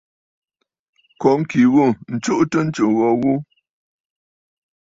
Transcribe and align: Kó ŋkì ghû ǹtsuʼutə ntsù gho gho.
Kó 1.19 1.29
ŋkì 1.39 1.61
ghû 1.71 1.85
ǹtsuʼutə 2.15 2.59
ntsù 2.67 2.85
gho 2.97 3.09
gho. 3.21 3.33